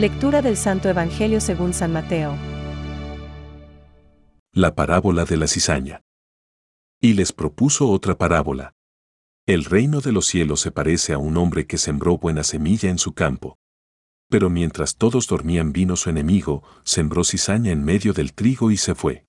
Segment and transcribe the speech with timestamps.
[0.00, 2.34] Lectura del Santo Evangelio según San Mateo.
[4.50, 6.00] La parábola de la cizaña.
[7.02, 8.72] Y les propuso otra parábola.
[9.44, 12.96] El reino de los cielos se parece a un hombre que sembró buena semilla en
[12.96, 13.58] su campo.
[14.30, 18.94] Pero mientras todos dormían vino su enemigo, sembró cizaña en medio del trigo y se
[18.94, 19.26] fue.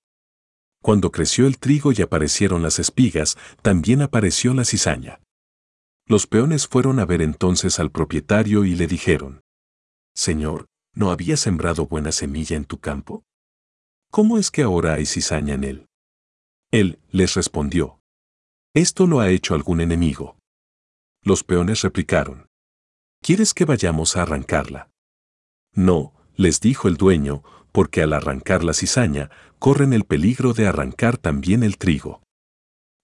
[0.81, 5.19] Cuando creció el trigo y aparecieron las espigas, también apareció la cizaña.
[6.07, 9.41] Los peones fueron a ver entonces al propietario y le dijeron,
[10.21, 13.23] Señor, ¿no había sembrado buena semilla en tu campo?
[14.11, 15.87] ¿Cómo es que ahora hay cizaña en él?
[16.69, 17.99] Él les respondió,
[18.75, 20.37] Esto lo ha hecho algún enemigo.
[21.23, 22.45] Los peones replicaron,
[23.23, 24.91] ¿Quieres que vayamos a arrancarla?
[25.73, 27.41] No, les dijo el dueño,
[27.71, 32.21] porque al arrancar la cizaña, corren el peligro de arrancar también el trigo.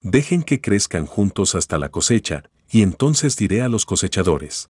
[0.02, 4.70] Dejen que crezcan juntos hasta la cosecha, y entonces diré a los cosechadores.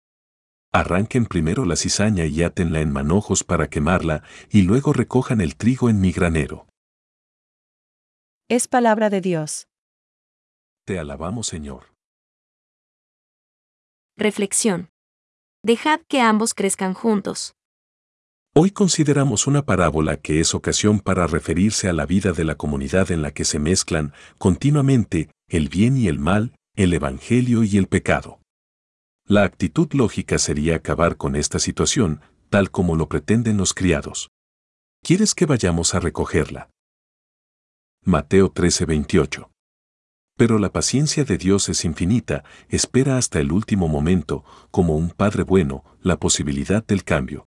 [0.72, 5.89] Arranquen primero la cizaña y átenla en manojos para quemarla, y luego recojan el trigo
[5.89, 6.67] en mi granero.
[8.48, 9.69] Es palabra de Dios.
[10.84, 11.94] Te alabamos, Señor.
[14.17, 14.91] Reflexión.
[15.64, 17.56] Dejad que ambos crezcan juntos.
[18.55, 23.11] Hoy consideramos una parábola que es ocasión para referirse a la vida de la comunidad
[23.11, 27.89] en la que se mezclan continuamente el bien y el mal, el evangelio y el
[27.89, 28.41] pecado.
[29.28, 34.30] La actitud lógica sería acabar con esta situación, tal como lo pretenden los criados.
[35.02, 36.70] ¿Quieres que vayamos a recogerla?
[38.04, 39.50] Mateo 13:28.
[40.36, 45.42] Pero la paciencia de Dios es infinita, espera hasta el último momento, como un Padre
[45.42, 47.47] bueno, la posibilidad del cambio.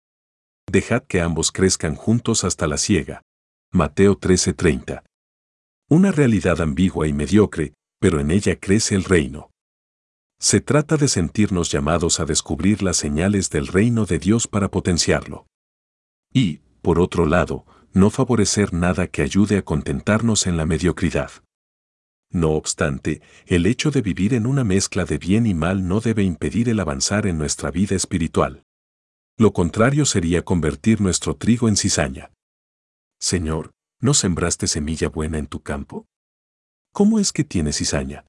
[0.70, 3.22] Dejad que ambos crezcan juntos hasta la siega.
[3.72, 5.02] Mateo 13:30.
[5.90, 9.50] Una realidad ambigua y mediocre, pero en ella crece el reino.
[10.44, 15.46] Se trata de sentirnos llamados a descubrir las señales del reino de Dios para potenciarlo.
[16.34, 21.30] Y, por otro lado, no favorecer nada que ayude a contentarnos en la mediocridad.
[22.30, 26.24] No obstante, el hecho de vivir en una mezcla de bien y mal no debe
[26.24, 28.64] impedir el avanzar en nuestra vida espiritual.
[29.38, 32.32] Lo contrario sería convertir nuestro trigo en cizaña.
[33.18, 36.04] Señor, ¿no sembraste semilla buena en tu campo?
[36.92, 38.26] ¿Cómo es que tienes cizaña?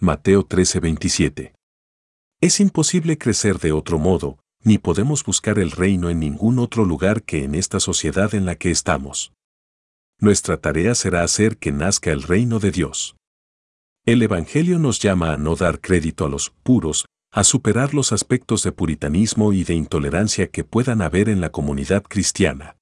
[0.00, 1.54] Mateo 13:27.
[2.40, 7.22] Es imposible crecer de otro modo, ni podemos buscar el reino en ningún otro lugar
[7.22, 9.32] que en esta sociedad en la que estamos.
[10.18, 13.14] Nuestra tarea será hacer que nazca el reino de Dios.
[14.04, 18.62] El Evangelio nos llama a no dar crédito a los puros, a superar los aspectos
[18.64, 22.76] de puritanismo y de intolerancia que puedan haber en la comunidad cristiana.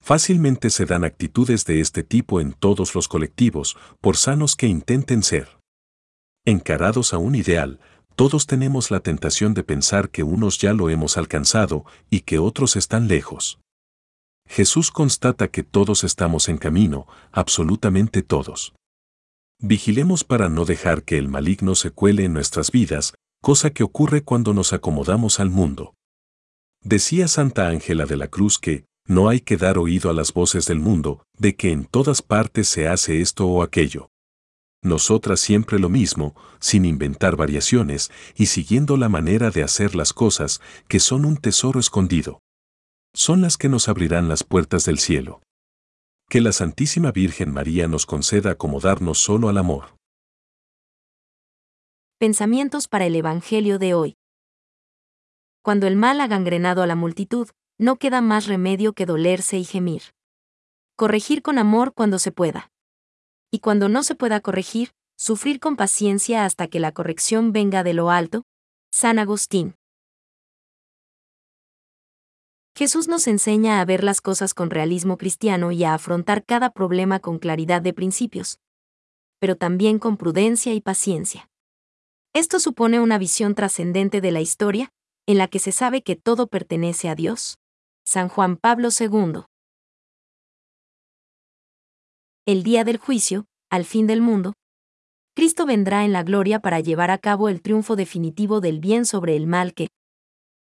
[0.00, 5.22] Fácilmente se dan actitudes de este tipo en todos los colectivos, por sanos que intenten
[5.22, 5.57] ser.
[6.48, 7.78] Encarados a un ideal,
[8.16, 12.74] todos tenemos la tentación de pensar que unos ya lo hemos alcanzado y que otros
[12.74, 13.60] están lejos.
[14.48, 18.72] Jesús constata que todos estamos en camino, absolutamente todos.
[19.60, 24.22] Vigilemos para no dejar que el maligno se cuele en nuestras vidas, cosa que ocurre
[24.22, 25.92] cuando nos acomodamos al mundo.
[26.82, 30.64] Decía Santa Ángela de la Cruz que, no hay que dar oído a las voces
[30.64, 34.08] del mundo, de que en todas partes se hace esto o aquello.
[34.82, 40.60] Nosotras siempre lo mismo, sin inventar variaciones y siguiendo la manera de hacer las cosas,
[40.86, 42.40] que son un tesoro escondido.
[43.12, 45.40] Son las que nos abrirán las puertas del cielo.
[46.28, 49.96] Que la Santísima Virgen María nos conceda acomodarnos solo al amor.
[52.18, 54.14] Pensamientos para el Evangelio de hoy.
[55.62, 59.64] Cuando el mal ha gangrenado a la multitud, no queda más remedio que dolerse y
[59.64, 60.02] gemir.
[60.96, 62.70] Corregir con amor cuando se pueda.
[63.50, 67.94] Y cuando no se pueda corregir, sufrir con paciencia hasta que la corrección venga de
[67.94, 68.44] lo alto.
[68.90, 69.74] San Agustín.
[72.76, 77.18] Jesús nos enseña a ver las cosas con realismo cristiano y a afrontar cada problema
[77.18, 78.60] con claridad de principios,
[79.40, 81.48] pero también con prudencia y paciencia.
[82.32, 84.90] Esto supone una visión trascendente de la historia,
[85.26, 87.58] en la que se sabe que todo pertenece a Dios.
[88.04, 89.42] San Juan Pablo II.
[92.48, 94.54] El día del juicio, al fin del mundo,
[95.36, 99.36] Cristo vendrá en la gloria para llevar a cabo el triunfo definitivo del bien sobre
[99.36, 99.88] el mal que,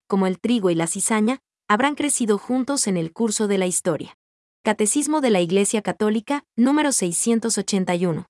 [0.05, 1.39] como el trigo y la cizaña,
[1.69, 4.17] habrán crecido juntos en el curso de la historia.
[4.65, 8.25] Catecismo de la Iglesia Católica, número 681.